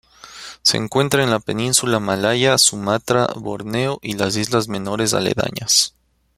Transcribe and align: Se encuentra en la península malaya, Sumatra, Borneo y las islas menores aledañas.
Se 0.63 0.77
encuentra 0.77 1.21
en 1.23 1.29
la 1.29 1.39
península 1.39 1.99
malaya, 1.99 2.57
Sumatra, 2.57 3.27
Borneo 3.35 3.99
y 4.01 4.13
las 4.13 4.35
islas 4.35 4.67
menores 4.67 5.13
aledañas. 5.13 5.93